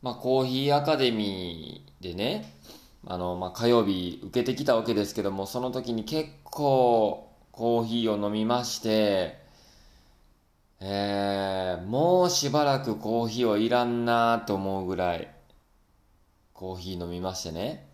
[0.00, 2.54] まあ、コーヒーアカデミーでね、
[3.06, 9.38] あの、まあ、火曜日受けてきたわけですけども、その時に結構コーヒーを飲みまして、
[10.80, 15.28] えー、もうしばらくコーヒーはいらんなーと思うぐらい、
[16.52, 17.88] コーヒー飲みましてね。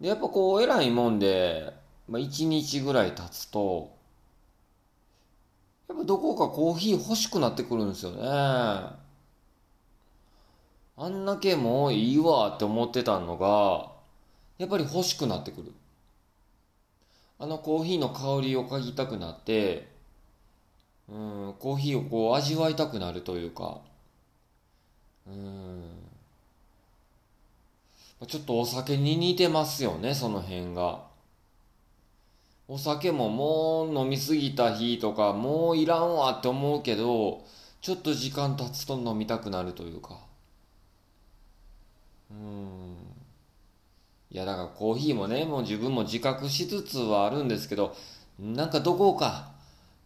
[0.00, 1.72] で、やっぱこう、偉いもんで、
[2.08, 3.96] まあ、1日ぐらい経つと、
[5.88, 8.99] やっぱどこかコーヒー欲しくなってくるんですよね。
[11.02, 13.90] あんだけもういいわって思ってたのが、
[14.58, 15.72] やっぱり欲しくなってくる。
[17.38, 19.88] あのコーヒーの香りを嗅ぎたくなって、
[21.08, 23.80] うん、コーヒーをこう味わいたくなるというか、
[25.26, 25.84] うん、
[28.26, 31.00] ちょっとお酒に似てますよね、その辺が。
[32.68, 37.42] お酒ももう飲みすぎた日とか、もういらんわって思うけど、
[37.80, 40.28] ちょっと時間経つと飲みたくなるというか。
[42.30, 42.96] うん。
[44.30, 47.96] いや、だからコーヒーもね、もう自分も自覚しつつはあるんですけど、
[48.38, 49.52] なんかどこか、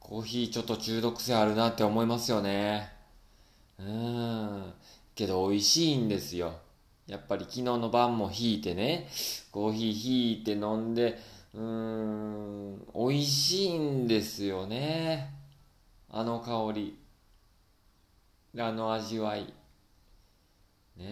[0.00, 2.92] コーヒーちょっと中毒性あるなって思いますよね。
[3.78, 4.72] うん。
[5.14, 6.54] けど美味しいんですよ。
[7.06, 9.08] やっぱり昨日の晩も引いてね、
[9.52, 11.18] コーヒー引いて飲んで、
[11.54, 15.34] うーん、美味しいんですよね。
[16.10, 16.98] あの香り。
[18.58, 19.52] あの味わい。
[20.96, 21.04] ね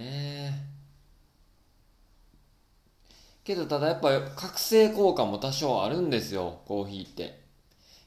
[0.68, 0.71] え。
[3.44, 7.40] けどただやっぱ覚醒効果も多少あるんですよ、コーヒーって。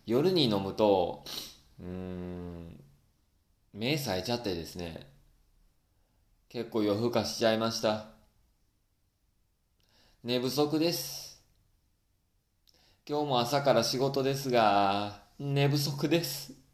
[0.06, 1.26] 夜に飲むと、
[1.80, 2.80] うーん、
[3.74, 5.08] 目冴えちゃってですね。
[6.48, 8.06] 結構夜更かしちゃいました。
[10.24, 11.44] 寝不足です。
[13.08, 16.65] 今日も朝から仕事ですが、寝不足です。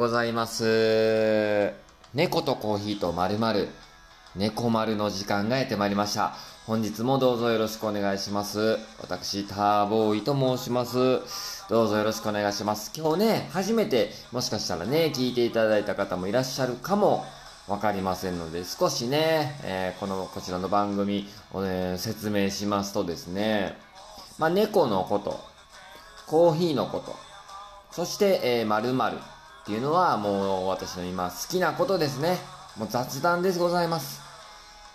[0.00, 1.74] ございます。
[2.14, 3.68] 猫とコーヒーとまるまる、
[4.34, 6.32] 猫丸の時間がやってまいりました。
[6.64, 8.78] 本日もどうぞよろしくお願いします。
[9.02, 10.96] 私、ターボーイと申します。
[11.68, 12.92] どうぞよろしくお願いします。
[12.96, 17.26] 今日ね、初めて、もしかしたらね、聞いていただいた方もいらっしゃるかも
[17.68, 23.76] わかりませんので、少しね、えー、この、こちらの番組をね、説明しますとですね、
[24.38, 25.38] まあ、猫のこと、
[26.26, 27.14] コーヒーのこと、
[27.90, 29.18] そして、えー、〇〇
[29.70, 32.38] っていうのはもう私の今好きなことですね。
[32.76, 34.20] もう雑談ですございます。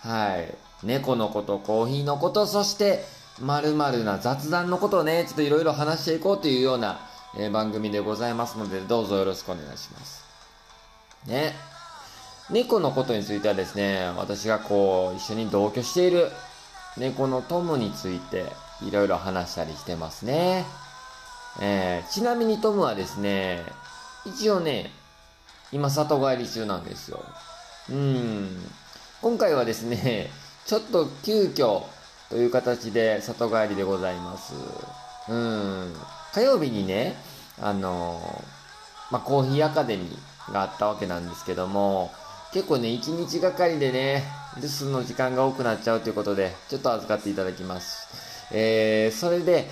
[0.01, 0.53] はい。
[0.85, 3.05] 猫のこと、コーヒーのこと、そして
[3.39, 6.99] 〇〇な雑談のことをね、ちょっといろいろ話していこうというような、
[7.37, 10.25] えー、番組でございますので、どうぞよろしくお願いします。
[11.25, 11.55] ね。
[12.49, 16.33] 猫のことについてはですね、私がこう、一緒に同居している
[16.97, 18.51] 猫のトムについて、
[18.85, 20.65] いろいろ話したりしてますね。
[21.61, 23.63] えー、ちなみにトムはですね、
[24.25, 24.91] 一応ね、
[25.71, 27.23] 今里帰り中なんですよ。
[27.89, 28.49] うん。
[29.21, 30.29] 今回はですね、
[30.65, 31.83] ちょっと急遽
[32.29, 34.53] という形で里帰りでございます。
[35.29, 35.95] うん。
[36.33, 37.15] 火曜日にね、
[37.61, 38.43] あの
[39.11, 42.11] まあ、コーヒーアカデミーがあったわけなんですけども、
[42.51, 44.23] 結構ね、一日がかりでね、
[44.57, 48.07] 留守の時間が多くなっちゃうということで、ちょっと預かっていただきます。
[48.51, 49.69] えー、それで、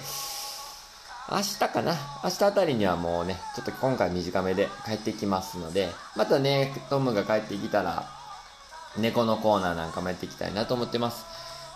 [1.31, 1.95] 明日かな？
[2.23, 8.09] 明日あたりにはもうね、ちょっと今回短めで帰ってきますので、またね、トムが帰ってきたら、
[8.97, 11.25] 猫のコーナーなんかもやっていきたいなと思ってます。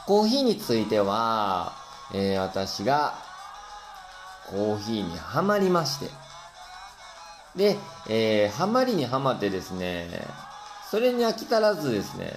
[0.05, 1.73] コーヒーについては、
[2.13, 3.15] えー、私が、
[4.49, 6.09] コーヒーにはまりまして、
[7.55, 10.07] で、えー、ハマりにはまってですね、
[10.91, 12.33] それに飽き足らずですね、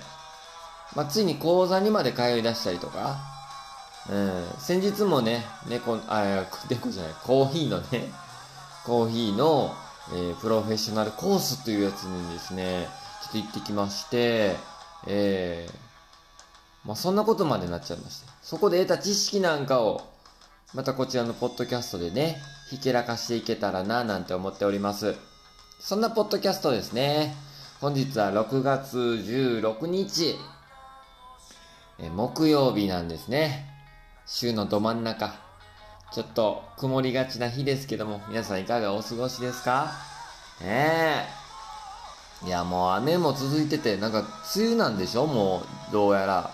[0.97, 3.19] まあ、ついに講座にまで通い出したりとか、
[4.11, 8.11] うん、先日もね、猫、あ、猫じゃない、コーヒーのね、
[8.85, 9.73] コーヒーの、
[10.13, 12.89] えー、プロフェッショナルコースというやつにですね、
[13.23, 14.57] ちょっと行ってきまして、
[15.07, 18.33] えー、まあ、そんなことまでなっちゃいました。
[18.43, 20.03] そこで得た知識なんかを、
[20.75, 25.15] またこちらのポッドキャストでね、ひけらかしていけたらな、なんて思っております。
[25.79, 27.37] そんなポッドキャストですね。
[27.81, 30.37] 本日は6月16日、
[32.01, 33.70] え木曜日なんですね。
[34.33, 35.35] 週のど真ん中、
[36.13, 39.91] ちょっと曇りがちな日ですけども、皆さんいかがお過ごしですか？
[40.61, 41.27] ね
[42.45, 42.47] え。
[42.47, 44.21] いやもう雨も続いててなんか
[44.55, 45.27] 梅雨なんでしょ？
[45.27, 46.53] もうどうやら。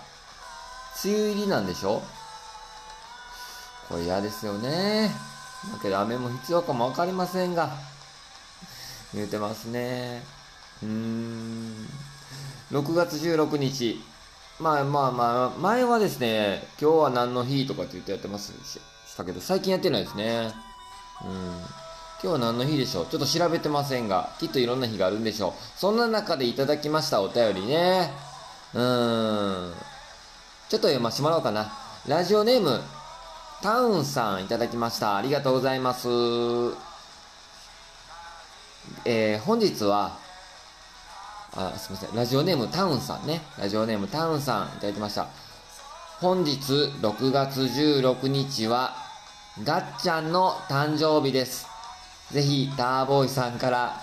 [1.05, 2.01] 梅雨入りなんでしょ？
[3.91, 5.11] これ嫌ですよね。
[5.71, 7.77] だけど雨も必要かも分かりませんが。
[9.13, 10.23] 言うてますね。
[10.83, 11.87] うーん。
[12.73, 14.03] 6月16日。
[14.59, 18.81] まあまあまあ前はですね今日は何の日とかって言ってやってますし
[19.17, 20.53] たけど最近やってないですね
[21.25, 21.61] うん
[22.23, 23.07] 今日は何の日でしょう？
[23.07, 25.53] ちょっと調べてませんが、きっといろんな日があるんでしょう。
[25.79, 28.11] そんな中でいただきましたお便りね。
[28.73, 29.75] うーん。
[30.71, 31.71] ちょっと読ませてもらおうかな。
[32.09, 32.81] ラジオネーム、
[33.63, 35.19] タウンさんいただきました。
[35.19, 36.09] ありがとうございます。
[39.05, 40.17] えー、本日は、
[41.57, 42.15] あ、すみません。
[42.15, 43.41] ラジオネームタウンさんね。
[43.59, 45.27] ラジオネームタウンさんいただきました。
[46.21, 46.61] 本日
[47.01, 48.95] 6月16日は、
[49.65, 51.67] ガッチャンの誕生日です。
[52.31, 53.99] ぜひ、ターボーイさんから、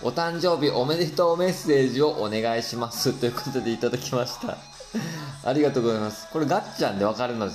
[0.00, 3.12] お誕生日おめでとうメッセージをお願いします。
[3.12, 4.56] ということでいただきました。
[5.44, 6.28] ありがとうございます。
[6.32, 7.54] これガッチャンでわかるので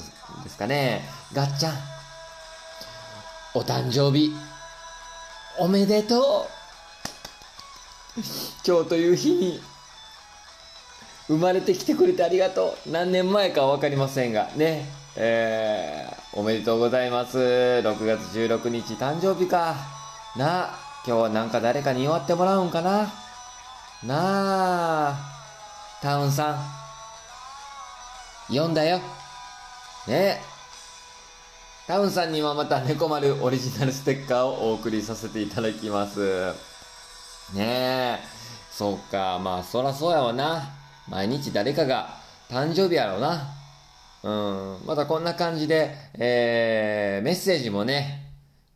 [0.49, 1.07] すかね。
[1.31, 1.73] ガッチャン。
[3.53, 4.35] お誕生日、
[5.57, 6.56] おめでとう。
[8.65, 9.59] 今日という日に、
[11.27, 12.91] 生まれてきてくれてありがとう。
[12.91, 14.85] 何年前かはわかりませんが、ね。
[15.15, 17.37] えー、おめでとうございます。
[17.37, 19.75] 6月16日誕生日か。
[20.35, 20.69] な、
[21.05, 23.13] 今日はなんか誰かに祝ってもらうんかな
[24.03, 25.19] なあ、
[26.01, 26.57] タウンさん。
[28.47, 28.99] 読んだよ。
[30.07, 30.41] ね。
[31.85, 36.66] タウンさんにはまた猫丸オリジナルステッカーをお送りさせていただきます。
[37.53, 38.37] ねえ。
[38.71, 40.69] そうか、まあそらそうやわな。
[41.07, 42.17] 毎日誰かが
[42.49, 43.53] 誕生日やろうな。
[44.23, 44.85] うん。
[44.85, 48.33] またこんな感じで、えー、メッセージもね、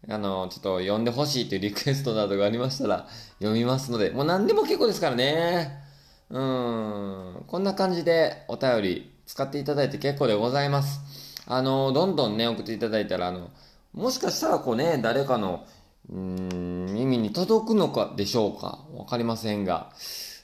[0.10, 3.08] あの、ちょっと読んでほしいというリクエストなどがありましたら
[3.40, 5.84] 読みますので、もう何でも結構ですからね。
[6.30, 7.44] うん。
[7.46, 11.02] こんな感じでお便り使っていただいて結構でございます。
[11.46, 13.50] あの、どんどんね、送っていただいたら、あの、
[13.94, 15.66] もしかしたらこうね、誰かの、
[16.10, 18.86] うん、耳に届くのかでしょうか？
[18.94, 19.92] わかりませんが、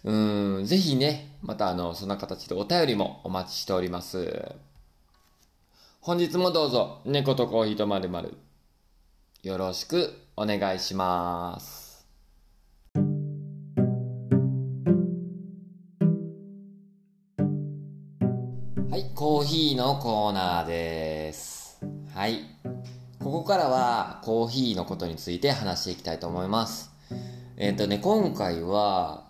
[0.03, 4.55] うん、ぜひね、またあの、そんな形でお便りもお待ちしております。
[5.99, 8.37] 本日もどうぞ、猫とコーヒーとまるまる。
[9.43, 12.05] よろしくお願いします。
[18.89, 21.81] はい、コーヒーのコーナーです。
[22.13, 22.39] はい。
[23.27, 26.93] ここからはコーヒーのことについて話していきたいと思います。
[27.57, 29.25] えっ、ー、とね、今回は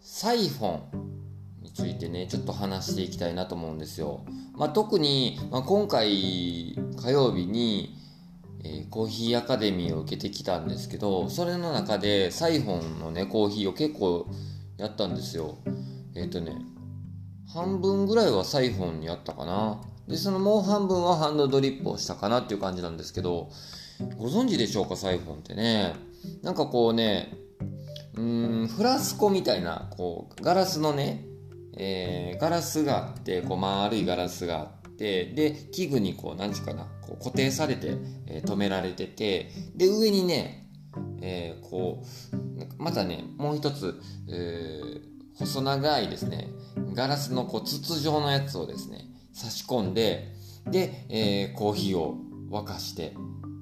[0.00, 4.20] サイフォンについてね、ちょっと話していきたいなと思うんですよ。
[4.54, 7.96] まあ、特に、まあ、今回火曜日に
[8.62, 14.26] えー、コーヒーアカデミーを受けてきたんですけどそれの中でサイフォンのねコーヒーを結構
[14.76, 15.56] やったんですよ
[16.14, 16.56] えっ、ー、とね
[17.54, 19.80] 半分ぐらいはサイフォンにやったかな
[20.10, 23.50] でそのもう半分はハンドドリップをしたかなっていう感じなんですけど
[24.18, 25.94] ご存知でしょうかサイフォンってね。
[26.42, 27.32] なんかこうね
[28.14, 31.24] うんフラスコみたいなこうガラスのね、
[31.76, 37.96] えー、ガラスがあってこう丸いガラスがあってで器具にこう何時かなこう固定されて、
[38.26, 40.66] えー、止められててで上にね、
[41.22, 42.02] えー、こ
[42.78, 46.48] うまたねもう一つ、えー、細長いですね
[46.94, 50.32] ガラスのこう筒状のやつをですね差し込んで
[50.66, 52.16] で、えー、コーヒーを
[52.50, 53.14] 沸かして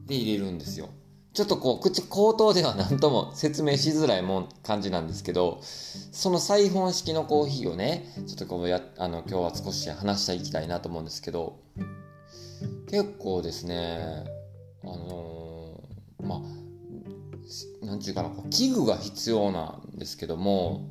[0.07, 0.89] で入れるんですよ。
[1.35, 11.61] ちょっとこう口口頭では何とも説明しづらいもん感じなんですけどそのサイフォン式のコーヒーをねちょっとこうやあの今日は少し話していきたいなと思うんですけど
[12.91, 14.25] 結構ですね、
[14.83, 16.37] あのー、ま
[17.83, 20.89] あ、なんちゅうかなこう、器具が必要なんですけども、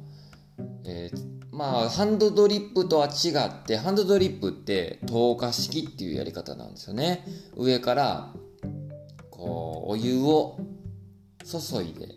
[0.85, 7.25] えー、まあ、ハンドドリップとは違って、ハンドドリップって透過式っていうやり方なんですよね。
[7.55, 8.33] 上から、
[9.29, 10.59] こう、お湯を
[11.43, 12.07] 注いで、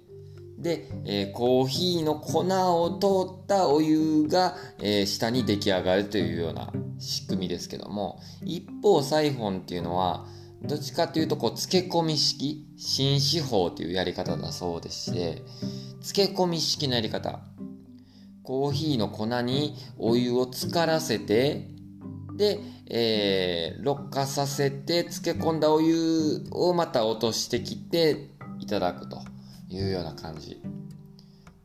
[0.61, 10.27] で、えー、コーヒーの粉を通ったお湯が、えー、下に出来上がるというような仕組みですけども一方サイフォンっていうのは
[10.63, 15.43] どっちかというとこう漬け込み式新手法というやり方だそうでして
[16.03, 17.41] 漬け込み式のやり方
[18.51, 21.69] コーヒーの粉にお湯を浸からせて
[22.37, 22.59] で、
[22.91, 29.23] えー、ろ過させて漬け込んだお湯をまた落としてきていただくと
[29.69, 30.61] いうような感じ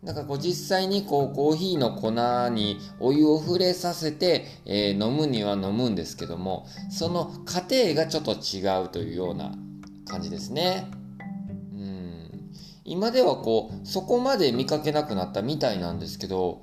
[0.04, 2.12] だかこう実際にこうコーヒーの粉
[2.50, 9.56] にお湯を触れさせて、えー、飲むには飲むんですけどもその過程がちょっと違うというような
[10.08, 10.86] 感じですね。
[12.86, 16.62] 今ではこうそこまで見かけなくなったみたいなんですけど、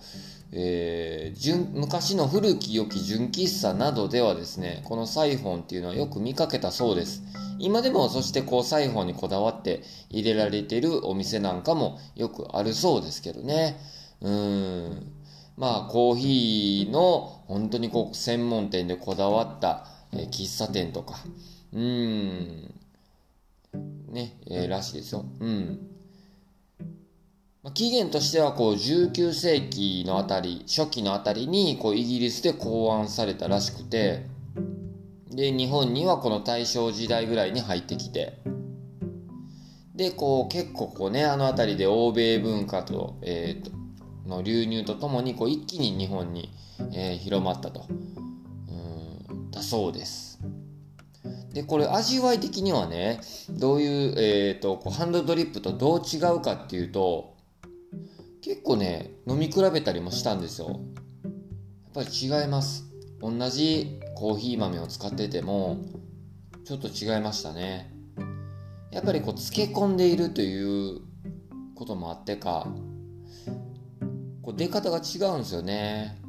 [0.52, 7.22] えー、純昔の古き良き純喫茶などではですねこのサイフォンっていうのはよく見かけたそうです。
[7.58, 13.76] 今でもそしてこうサイフォンにこだわって入れられてるお店なんかもよくあるそうですけどね。
[14.20, 15.12] うん。
[15.56, 21.16] まあコーヒーの本当にこう専門店でこだわった、えー、喫茶店とか。
[21.72, 22.74] うん。
[24.08, 25.24] ね、えー、らしいですよ。
[25.40, 25.80] うん、
[27.70, 34.26] 起源としてはこう19世紀のあたり初期のあたりにこうイギリスで考案されたらしくて
[35.30, 38.42] で日本にはこの大正時代ぐらいに入ってきて
[39.94, 43.70] でこう結構こうねあの辺りで欧米文化と,、えーと、
[44.28, 46.50] の流入とともにこう一気に日本に、
[46.92, 47.92] えー、広まったとう
[49.34, 50.40] んだそうです。
[51.52, 57.31] でこれ味わい的にはねどういう,、えーとこうハンドドリップとどう違うかっていうと
[58.42, 60.68] 結構ね飲み比べたりもしたんですよ。
[60.68, 60.80] やっ
[61.94, 62.84] ぱり違います。
[63.20, 65.78] 同じコーヒー豆を使ってても
[66.64, 67.94] ちょっと違いましたね。
[68.90, 70.60] やっぱりこう漬け込んでいるとい
[70.96, 71.00] う
[71.76, 72.66] こともあってか
[74.42, 76.20] こう出方が違うんですよね。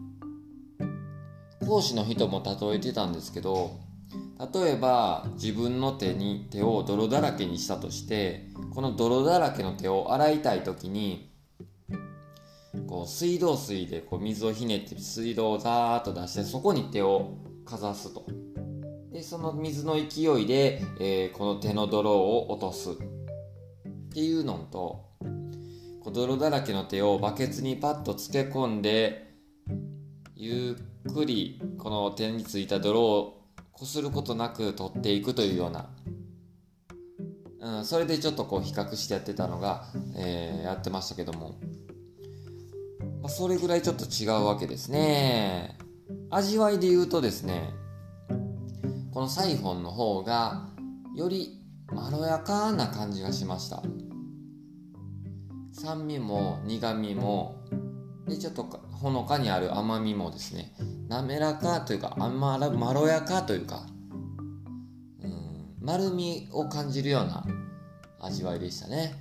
[1.65, 3.72] 講師の人も例えてたんですけど
[4.53, 11.33] 例えば自分の手に手を泥だらけにしたとしてこの泥だらけの手を洗いたい時に
[12.94, 18.24] こう水道水でこう水をひねって水道をザーッと出してそこに手をかざすと。
[19.12, 22.96] でその水の勢いで、えー、この手の泥を落とすっ
[24.14, 25.10] ていうのと
[26.04, 29.34] こう泥だらけの手をバケツにパッと漬け込んで
[30.36, 30.78] ゆ
[31.10, 35.90] っくりこの手についた泥をこすることなく取っていくというような、
[37.60, 41.56] うん、それでちょっとこう比較してやってたのが、えー、やってましたけども。
[43.24, 45.77] まあ、それぐらいちょっと違うわけですね。
[46.30, 47.74] 味わいで言うとですね、
[49.13, 50.68] このサイフォンの方が
[51.15, 53.82] よりまろやかな感じがしました。
[55.72, 57.63] 酸味も苦味も、
[58.27, 60.74] で、ちょっとほのかにある甘みもですね、
[61.08, 63.86] 滑らかというか、あまらまろやかというか、
[65.22, 67.46] うん、丸みを感じるような
[68.20, 69.13] 味わいでしたね。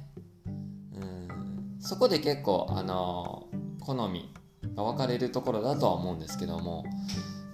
[0.46, 3.46] うん、そこで結構、あの
[3.84, 4.32] 好み
[4.74, 6.84] が分かれるところだとは思うんですけども。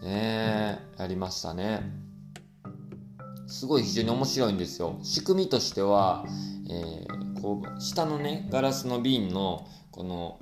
[0.02, 1.82] ねやりましたね。
[3.46, 4.98] すごい非常に面白いんですよ。
[5.02, 6.24] 仕組みとしては、
[6.68, 10.38] えー、こう下のねガラスの瓶のこの、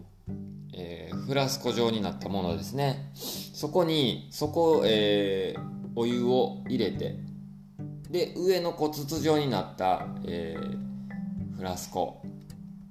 [0.75, 3.13] えー、フラスコ状になったものですね。
[3.15, 7.17] そこにそこ、えー、お湯を入れて
[8.11, 12.21] で上のこう筒状になった、えー、フラスコ。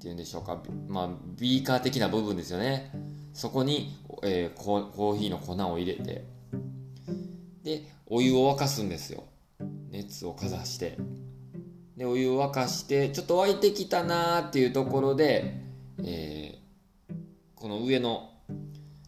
[0.08, 2.92] いうんでしょうか、まあ、ビーカー的な部分ですよね。
[3.34, 6.26] そこに、えー、コーヒーの粉を入れて、
[7.64, 9.24] で、お湯を沸かすんですよ。
[9.90, 10.98] 熱をかざして。
[11.98, 15.62] で、お湯を沸かして、ちょっと沸いてきたなーっていうところで、
[16.04, 17.16] えー、
[17.56, 18.30] この上の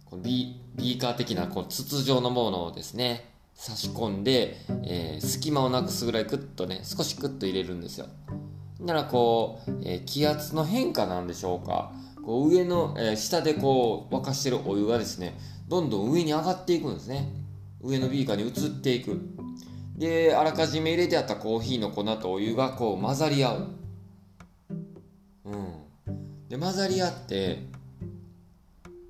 [0.06, 8.08] このビーカー的なこう筒状のものをですね、差し込んで、えー、隙間をなくすぐらいクッとね、少しクッと入れるんですよ。
[8.80, 11.92] ならこう、えー、気圧の変化なんでしょうか。
[12.24, 17.32] こう上の、えー、下でこう沸かしてるお湯がですねどんどん上に上がっていくんですね。
[17.82, 19.20] 上のビーカーに移っていく。
[19.96, 23.68] であらかじめ入れてあったコーヒーの粉とお湯がこう混ざり合う。
[25.46, 25.74] うん。
[26.50, 27.68] で混ざり合って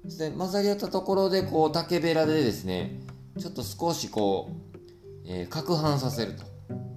[0.05, 3.01] で混ざり合ったところでこう竹べらでですね
[3.37, 4.77] ちょっと少しこう、
[5.25, 6.45] えー、攪拌させると。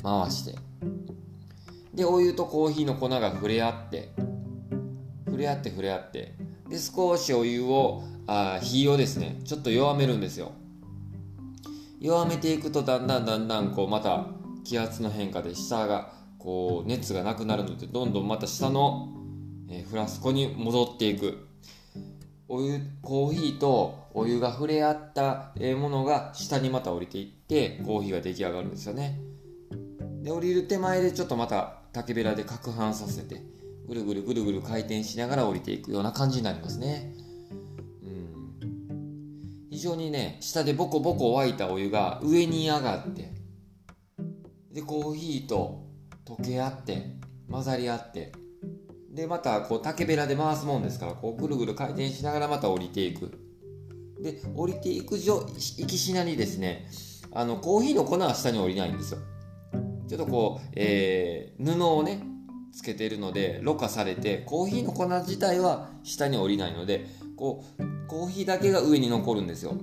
[0.03, 0.70] 回して。
[2.00, 4.09] でお湯とコーヒーの粉が触れ合って
[5.26, 6.35] 触れ合って触れ合って
[6.66, 10.52] で少しお湯をあ火をですねちょっと弱めるんですよ。
[12.00, 14.28] 弱めていくとだんだんだんだんこうまた
[14.64, 19.11] 気圧の変化で下がこう熱がなくなるのでどんどんまた下の、
[19.69, 21.49] えフラスコに戻っていく。
[22.49, 29.21] お湯コーヒーとお湯が触れ合ったものが下にまた降りていってコーヒーが出来上がるんですよね。
[30.23, 33.42] で降りる手前でちょっとまた竹べらで攪拌させて
[33.87, 37.12] ぐるぐるぐるぐる回転しながら降りていくような感じになりますね。
[38.04, 43.32] うん、非常にね下でボコボコ沸いたお湯が上に上がって
[44.73, 45.87] でコーヒーと
[46.25, 47.16] 溶け合って
[47.50, 48.32] 混ざり合って
[49.11, 53.38] でまたこう竹べらで回すもんですからこうぐるぐる回転しながらまた降りていく。
[54.20, 55.47] で降りていく行
[55.87, 56.90] きしなりですね
[57.32, 59.20] あのコーヒーの粉は下に降りないんですよ。
[60.11, 62.21] ちょっとこう、えー、布をね、
[62.73, 69.76] つけてるのでろ過されてコーヒーの粉自体は下に降りないのでこうコーヒーだけが上に残るんですよ。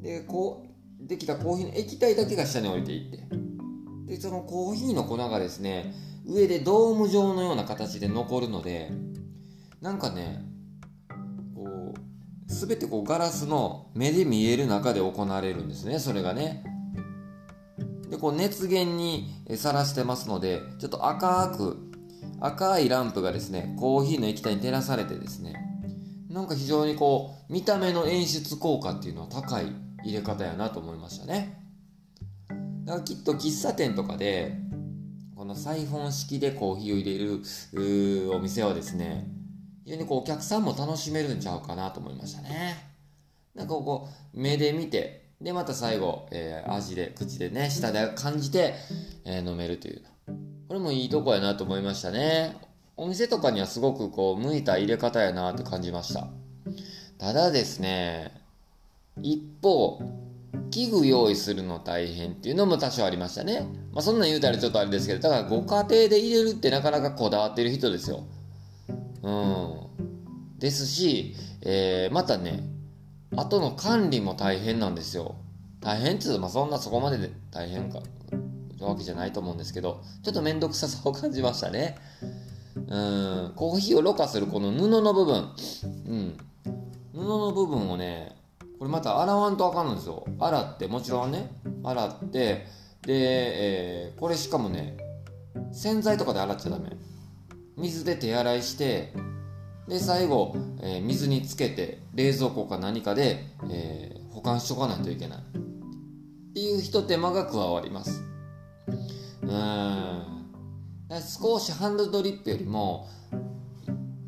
[0.00, 0.64] でこ
[1.04, 3.24] うできたコーヒーの液体だけが下に降りていって。
[4.06, 5.92] でそのコーヒーの粉がですね
[6.24, 8.92] 上でドーム状のような形で残るので
[9.80, 10.44] なんかね
[11.56, 16.75] こう全てこうガラスの目で見える中で行われるんですねそれがね。
[18.10, 21.78] でこう熱源にさらしてますのでちょっと赤く
[22.40, 25.54] 赤いランプがですねコーヒーの液体に照らされてですね
[26.28, 29.72] なんか非常にこう見た目の演出効果っていうのは高い
[30.04, 31.62] 入れ方やなと思いましたね。
[32.84, 34.54] だからきっと喫茶店とかで
[35.34, 37.18] このサイフォン式でコーヒーを入
[37.74, 39.26] れるお店はですね
[39.84, 42.76] 非常にこうお客さんも楽しめるんちゃうかなと思いましたね。
[43.54, 48.74] なんかこう目で見てでまた最後、えー、味で口でね舌で感じて、
[49.24, 50.02] えー、飲めるという。
[50.68, 52.56] これもいいとこやなと思いましたね。
[52.96, 56.28] お店とかにはすごくこう向いた入れ方やなって感じました。
[57.18, 58.32] ただですね
[59.22, 60.00] 一方
[60.70, 63.66] 器具用意するの大変っていうのも多少ありましたね。
[63.92, 68.24] まあそんなん言うたらちょっとあれですけどだからご家庭で入れるってなかなかこだわってる人ですよ。
[69.22, 70.58] うん。
[70.58, 72.62] ですし、えー、またね
[73.36, 75.36] 後の管理も大変なんですよ。
[75.80, 78.00] 大変っつうとまあそんなそこまでで大変か
[78.80, 81.96] わけじゃないと思うんですけどちょっと面倒くささを感じましたね。
[82.74, 85.50] うんコーヒーをろ過するこの布の部分。
[86.06, 86.36] うん。
[87.12, 88.36] 布の部分をね
[88.78, 90.24] これまた洗わんとあかんのですよ。
[90.38, 91.50] 洗ってもちろんね
[91.82, 92.66] 洗って
[93.02, 94.96] で、えー、これしかもね
[95.72, 96.90] 洗剤とかで洗っちゃダメ。
[97.76, 99.12] 水で手洗いして
[99.88, 105.38] で最後、えー、水につけて冷蔵庫か何かで、えー、保管しとかないといけない。
[105.38, 105.42] っ
[106.54, 108.22] ていうひと手間が加わります。
[109.42, 110.22] うん。
[111.40, 113.08] 少しハンドドリップよりも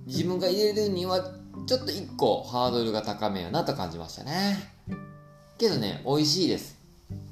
[0.06, 1.20] 自分が入れるには
[1.66, 4.58] ちょっと1個ハードルが高めやなと感じましたね。
[5.58, 6.78] けどね美味しいです。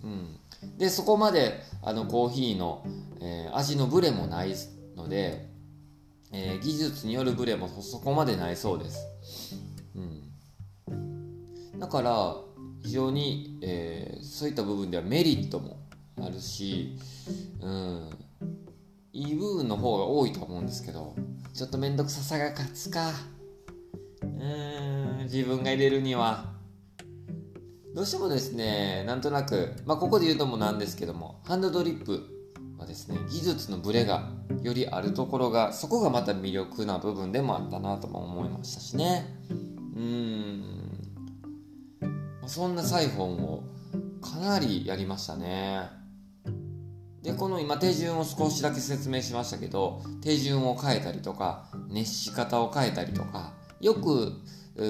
[0.02, 0.36] うん。
[0.78, 2.84] でそこまであのコーヒーの、
[3.20, 4.54] えー、味のブレもない
[4.96, 5.54] ので
[6.32, 9.06] えー、技術によるブレもそこまでないそうです。
[9.94, 10.22] うん、
[11.78, 12.36] だから
[12.82, 15.78] 非常に、えー、そういった部分ではメリットも
[16.20, 16.98] あるし、
[17.60, 18.10] うん、
[19.12, 21.14] いい部分の方が多いと思うんですけど
[21.52, 23.12] ちょっと面倒くささが勝つか。
[24.22, 25.24] うん。
[25.24, 26.52] 自分が入れるには。
[27.94, 32.26] どうしてもですねなんとなく、まあ、ここで言うともなんですけどもハンドドリップ
[32.76, 34.28] はですね技術のブレが
[34.62, 39.24] よりあるところがそこがまた魅力な部分でもあったなとも思いましたしね。
[39.96, 40.35] うん。
[42.46, 43.64] そんなサイフォンを
[44.20, 45.88] かなりやりましたね。
[47.22, 54.32] でこの今手順を少しだけ説明しましたけど手順を変えたりとか熱し方を変えたりとかよく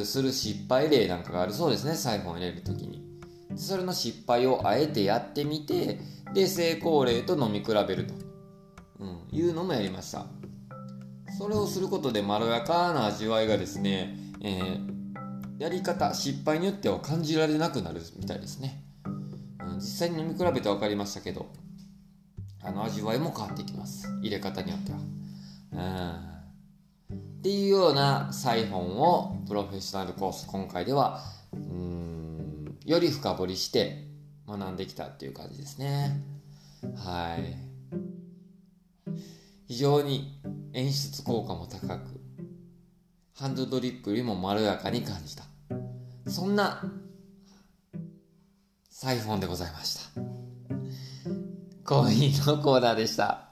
[0.04, 3.06] する失敗例なんかがあるそうですねサイフォン入れる時に。
[3.54, 6.00] それの失敗をあえてやってみて
[6.34, 8.14] で成功例と飲み比べると、
[8.98, 10.26] うん、いうのもやりました。
[11.38, 14.95] それをすることでまろやかな味わいがですね、えー、
[15.58, 21.46] やり方失敗によっては感じられなくなるみたいですね、うん、実際に飲み比べて分かりましたけど
[22.62, 24.98] あの味わいも変わってきます入れ方によっては
[25.72, 31.20] うんっていうようなサイフォンをプロフェッショナルコース今回では
[31.52, 34.06] うんより深掘りして
[34.48, 36.22] 学んできたっていう感じですね。
[36.96, 37.56] はい。
[39.66, 40.40] 非常に
[40.72, 42.15] 演出効果も高く、
[43.38, 45.44] ハンドドリップよりもまろやかに感じた。
[46.26, 46.82] そんな
[48.88, 50.20] サイフォンでございました。
[51.84, 53.50] コーヒーのコーナーでした。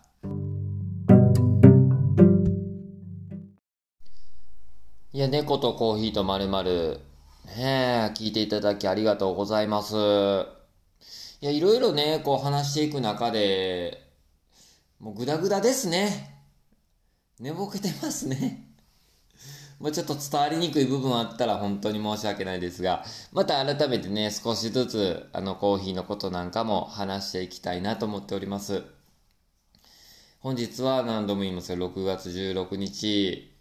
[5.12, 7.00] いや、猫とコーヒーとまるまる。
[7.54, 9.94] ねえ、聞いていただきありがとうございます。
[11.42, 14.10] いや、いろいろね、こう話していく中で、
[14.98, 16.42] もうグダグダですね。
[17.38, 18.73] 寝ぼけてますね。
[19.78, 28.82] もうちょっと伝わりにくい部分あったら本当に申し訳ないですが、また改めてね、少しずつ、あの、コーヒーのことなんかも話していきたいなと思っております。
[30.40, 33.52] 本日は何度も言いますが、6月16日、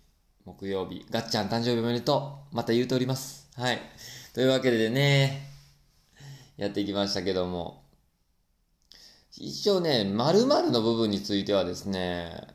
[0.45, 2.56] 木曜日、ガッチャン誕生日おめでとう。
[2.56, 3.49] また言うております。
[3.56, 3.80] はい。
[4.34, 5.49] というわけでね、
[6.58, 7.84] やってきましたけども、
[9.38, 12.53] 一応ね、〇〇の部分についてはですね、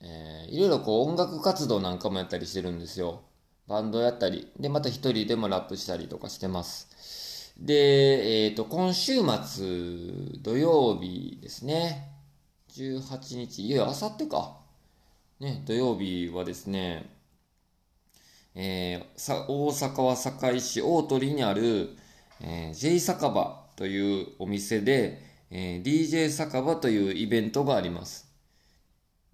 [0.00, 3.22] えー、いろいろこう音楽活動なんかもやったりしてるんですよ。
[3.66, 7.54] バンドやったり、で、また一人でもラップしたりとかしてます。
[7.58, 12.12] で、えっ、ー、と、今週末、土曜日ですね。
[12.70, 14.58] 18日、いや、あさってか。
[15.40, 17.10] ね、土曜日はですね、
[18.54, 21.90] えー、さ大阪は堺市大鳥にある、
[22.40, 28.32] えー、J 酒場というお店で、えー、DJ 酒場というイベントがあります。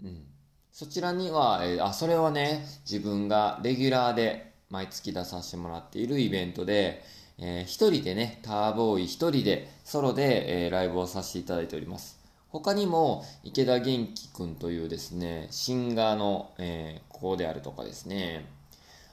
[0.03, 0.32] うん。
[0.73, 7.03] そちらには、えー、あ、それはね、自分がレギュラーで毎月出させてもらっているイベントで、
[7.39, 12.19] えー、一人でね、ターボーイ一人でソロで、えー、ライブをさせていただいております。
[12.49, 18.47] 他にも、池田元気くんというですね、シンガーの、えー、子であるとかですね、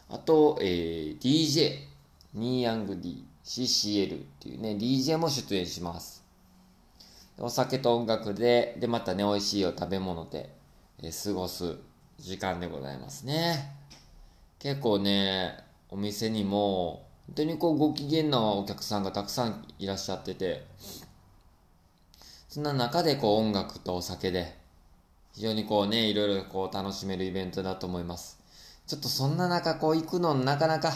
[0.08, 1.78] あと、えー、DJ、
[2.36, 6.24] ニーヤング D、CCL っていうね、DJ も出演します。
[7.38, 10.58] お酒と音楽で、で、またね、美味しいお食べ物で、
[11.02, 11.78] え、過ごす
[12.18, 13.74] 時間でございますね。
[14.60, 15.58] 結構ね、
[15.90, 20.66] お店にも、本当にこうご機嫌なお客さんがたくさんいらっしゃってて、
[22.50, 24.58] そんな中でこう音楽とお酒で、
[25.34, 28.38] 非常にこうね、いろいろこう楽しめるイベントだと思います。
[28.86, 30.92] ちょっとそんな中こう行くのなかなか、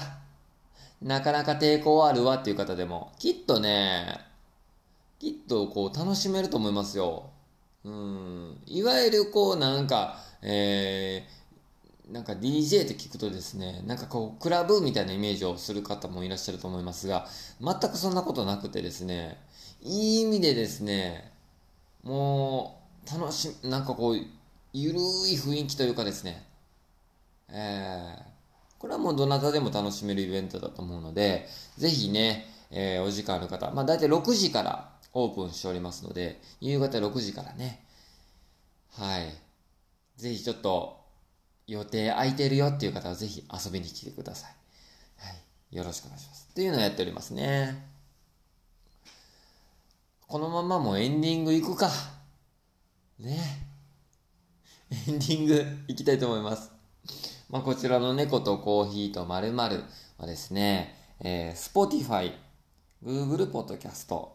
[1.01, 4.19] なかなか抵抗あるわっていう方でも、きっとね、
[5.19, 7.29] きっとこう楽しめると思いますよ。
[7.85, 8.57] うん。
[8.65, 17.27] いわゆるこうなんか、えー、なんか DJ って聞くとですね、なんかこう、クラブみたいなイメージをする方もいらっしゃると思いますが、
[17.61, 19.37] 全くそんなことなくてですね、
[19.81, 21.31] いい意味でですね、
[22.03, 24.17] もう、楽し、なんかこう、
[24.73, 25.01] ゆるい
[25.35, 26.45] 雰囲気というかですね、
[27.49, 28.23] えー、
[28.79, 37.85] これはもうどなたでも楽しめるイベントだと思うので、ぜひね、えー、お時間ある方、まあ大体6時からオープンしておりますので、夕方6時からね、
[38.91, 39.33] はい。
[40.17, 41.03] ぜひちょっと
[41.67, 44.55] 予定空いてるよっていう方はぜひ遊びに来てください。
[45.17, 45.29] は
[45.71, 45.75] い。
[45.75, 46.47] よろしくお願いします。
[46.51, 47.93] っていうのをやっておりますね。
[50.27, 51.89] このままもうエンディング行くか。
[53.19, 53.39] ね。
[55.07, 56.71] エンディング行きたいと思います。
[57.49, 59.83] まあ、こちらの猫とコーヒーと〇〇
[60.17, 62.33] はですね、えー、Spotify、
[63.03, 64.27] Google Podcast、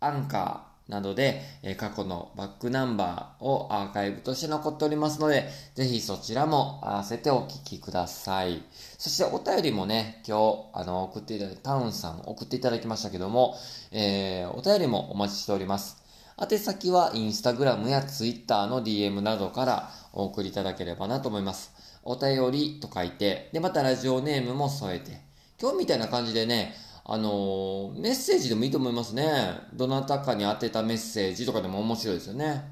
[0.00, 8.62] アンカーなどで、え、過去のバックナンバーをアーカイブとして残っておりますので、ぜひそちらも合わせてお聞きください。
[8.98, 13.56] そしてお便りもね、今日、あの、送っていただいた、タウンさん送っていただきましたけども、
[13.90, 15.96] えー、お便りもお待ちしております。
[16.38, 21.72] 宛先はインスタグラムやツイッターの DM などからお送りいただければなと思います。
[22.04, 25.20] お便りと書いて、で、またラジオネームも添えて、
[25.60, 26.74] 今日みたいな感じでね、
[27.08, 29.60] あの、メッセージでもいいと思いますね。
[29.72, 32.64] どなたかに当てたメッセージとかでも面白いですよね。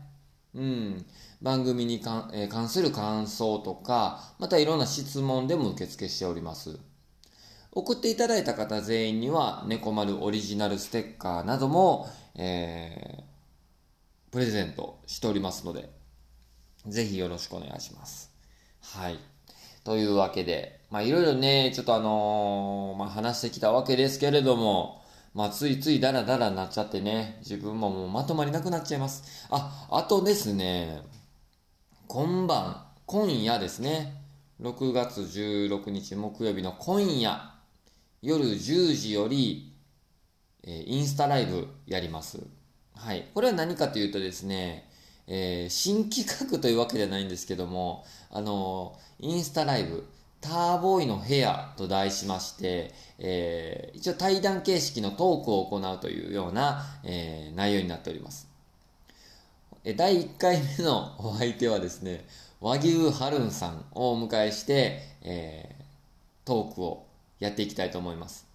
[0.55, 1.07] うん。
[1.41, 6.81] 番組に関,、えー、関する感想とか、またいろんな質問でも受付しております。
[7.71, 15.91] 送っていただいた方全員には、猫丸オリジナルステッカーなども、えー、プレゼントしておりますので、
[16.89, 18.33] ぜひよろしくお願いします。
[18.81, 19.34] はい。
[19.85, 25.03] というわけで、まあいろいろね、ちょっとあのー、まあ話してきたわけですけれども、
[25.35, 29.47] まあついついダラダラになっちゃってね、自分ももうまとまりなくなっちゃいます。
[29.51, 31.03] あ、あとですね、
[32.09, 34.23] 今晩、今夜ですね、
[34.61, 37.55] 6月16日木曜日の今夜、
[38.23, 39.77] 夜10時より、
[40.63, 42.39] えー、インスタライブやります。
[42.95, 43.29] はい。
[43.35, 44.89] これは何かというとですね、
[45.27, 50.05] えー、新企画というわけではないんですけども、あの、インスタライブ、
[50.41, 58.49] ターボーイの部屋と題しまして、えー、一応対談形式のトークを行うというような、えー、内容になっております。
[59.97, 62.27] 第1回目のお相手はですね、
[62.61, 65.85] 和牛ハルンさんをお迎えして、えー、
[66.45, 67.07] トークを
[67.39, 68.49] やっていきたいと思います。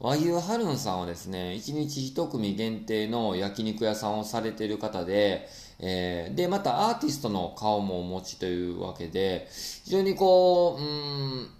[0.00, 9.48] 和牛ハルンさんはですね、1日1組限定の焼肉屋さんをされている方で、えー、で、またアーティストの顔もお持ちというわけで、
[9.84, 11.50] 非常にこう、うん、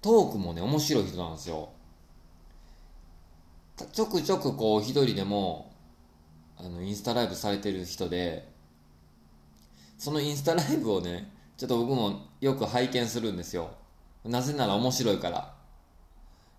[0.00, 1.68] トークもね、面白い人なんですよ。
[3.92, 5.70] ちょくちょくこう、一人でも、
[6.56, 8.48] あの、インスタライブされてる人で、
[9.98, 13.70] そのインスタライブをね、ちょっと僕もよく拝見するんですよ。
[14.24, 15.54] なぜなら面白いから。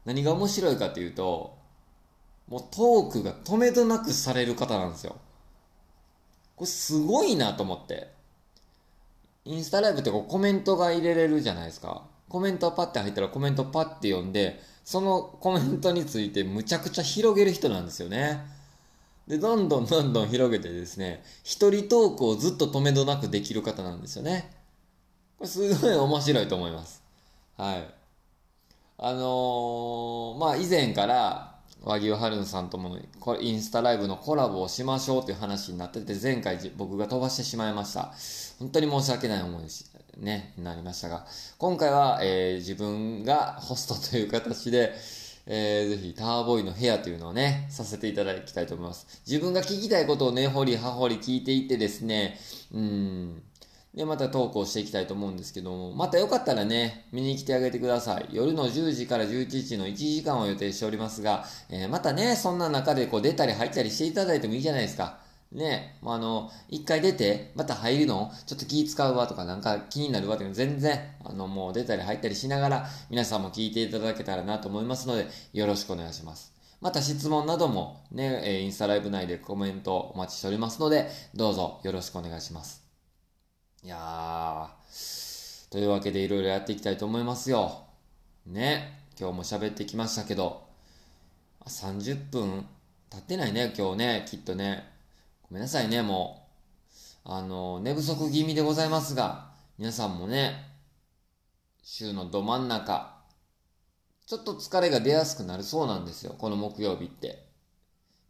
[0.06, 1.58] 何が面白いかっていうと、
[2.48, 5.16] もうトークが止めどなくされる方なんですよ。
[6.56, 8.12] これすごいなと思って。
[9.46, 12.04] インスタライブってこうコメントが入れれるじゃないですか。
[12.30, 18.46] コメントパッて入ったらコメントパッて読んで、そのコメントについてむちゃくちゃ広げる人なんですよね。
[19.28, 24.52] で、どんどん どんどん広げてですね、一人トークをずっと止めどなくできる方なんですよね。
[25.38, 27.04] これすごい面白いと思います。
[27.58, 27.94] はい。
[28.98, 31.53] あのー、まあ以前から、
[31.84, 32.98] 和牛ハルンさんとも
[33.42, 38.14] インスタライブのコラボをしましょうという話になってて、前回僕が飛ばしてしまいました。
[38.60, 39.86] 本当に申し訳ない思いし
[40.18, 41.26] ね、なりましたが、
[41.58, 44.94] 今回は、えー、自分がホストという形で、
[45.46, 49.22] えー、ぜひターボーイの部屋というのをね、させていただきたいと思います。
[49.28, 52.40] 自分が聞きたいことを根掘り葉掘り聞いていってですね、
[52.74, 53.44] うん、
[53.96, 58.28] で、また投稿していきたいと思うんですけども、またよかったらね、見に来てあげてください。
[58.32, 65.20] 夜の10時から11時の1時間を予定しておりますが、えー、またね、そんな中でこう出たり入ったりしていただいてもいいじゃないですか。
[65.52, 76.52] ね、あの、一回出て、また入るのちょっと気使うわとかなんか気になるわっていうの全然、あの、もう出たり入ったりしながら、皆さんも聞いていただけたらなと思いますので、よろしくお願いします。
[76.82, 82.83] また質問などもね、インスタライブ内でコメントお待ちしておりますので、どうぞよろしくお願いします。
[83.86, 87.84] いやー、というわけでいろいろやっていきたいと思いますよ。
[88.46, 90.66] ね、今日も喋ってきましたけど、
[91.66, 92.66] 30分
[93.10, 94.90] 経ってないね、今日ね、きっとね。
[95.50, 96.48] ごめんなさいね、も
[97.26, 97.30] う。
[97.30, 100.66] あの、寝不足気味でございますが、皆さんもね、
[101.84, 103.18] 週のど真ん中、
[104.26, 107.53] ちょっと疲れが出やすくなるそうなんですよ、この木曜日って。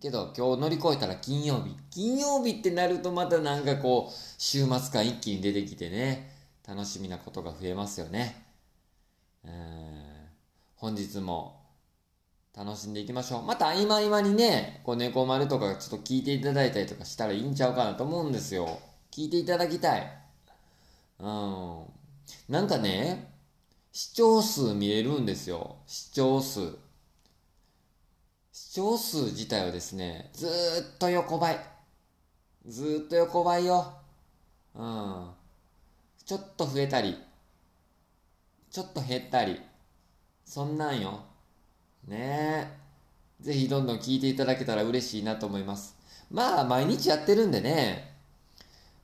[0.03, 1.77] けど今日乗り越えたら金曜日。
[1.89, 6.29] 金曜日ってなるとまたなんかこう、週末感一気に出てきてね、
[6.67, 8.43] 楽しみなことが増えますよね。
[9.45, 9.51] うん
[10.75, 11.61] 本日も
[12.53, 13.43] 楽しんでいきましょう。
[13.43, 18.81] また合間合間にね、こう猫丸とかちょっと聞いていただいたりとかしたらいいんちゃうかなと思うんですよ。
[19.09, 20.17] 聞いていただきたい。
[21.19, 21.83] うん。
[22.49, 23.31] なんかね、
[23.93, 25.77] 視聴数見れるんですよ。
[25.87, 26.82] 視聴数。
[28.73, 30.49] 視聴数自体はですね、ずー
[30.95, 31.59] っと横ばい。
[32.65, 33.93] ずーっと横ばいよ。
[34.73, 35.29] うん。
[36.25, 37.15] ちょっと増えたり、
[38.71, 39.61] ちょっと減ったり。
[40.43, 41.23] そんなんよ。
[42.07, 42.67] ね
[43.41, 43.43] え。
[43.43, 45.95] ぜひどんどん聞いていただけたら嬉しいなと思います。
[46.31, 48.15] まあ、毎日やってるんでね。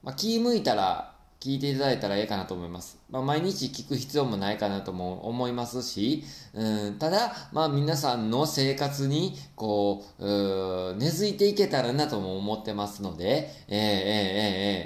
[0.02, 1.09] まあ、気向いたら
[1.40, 2.98] 聞いていただいたらええかなと思います。
[3.10, 6.22] まあ、毎日聞く必要もないかなとも思いますし、
[6.52, 13.82] うん、ただ、まあ、皆さんの生活に、こう、う根付いていけたらなとも思ってますので、えー、えー、えー、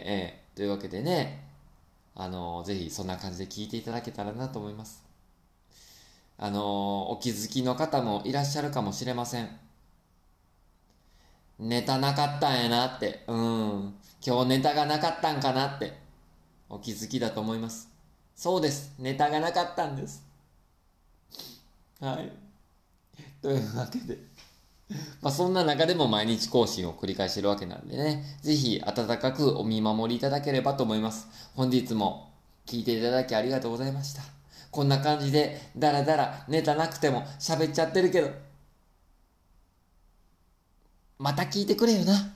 [0.07, 1.45] えー、というわけでね、
[2.15, 5.05] あのー、ぜひそんな感じで聞いていただけたらなと思います。
[6.37, 9.49] あのお気づきの方もいらっしゃるかもしれません。
[11.59, 13.95] ネタなかったんやなって、うん。
[14.25, 16.04] 今日ネタがなかったんかなって、
[16.69, 17.89] お気づきだと思います。
[18.35, 18.95] そうです。
[18.99, 20.25] ネタがなかったんです。
[22.01, 22.33] はい。
[23.41, 24.19] というわけで。
[25.23, 28.25] まあそんな中でも毎日更新を繰り返してるわけなんでね。
[28.43, 31.29] ぜひ温かくお見守りいただければと思います。
[31.55, 32.33] 本日も
[32.67, 34.23] 聞いていただきありがとうございました。
[34.71, 38.31] こんな感じで、だらだらネタなくても喋っちゃってるけど、
[41.19, 42.34] また聞いてくれよな。